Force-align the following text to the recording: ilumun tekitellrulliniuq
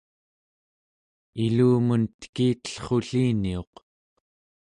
ilumun 1.43 2.03
tekitellrulliniuq 2.19 3.73